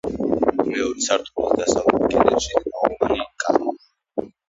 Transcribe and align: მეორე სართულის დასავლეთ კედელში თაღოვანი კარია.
მეორე 0.69 0.87
სართულის 1.09 1.61
დასავლეთ 1.61 2.17
კედელში 2.17 2.61
თაღოვანი 2.73 3.25
კარია. 3.47 3.81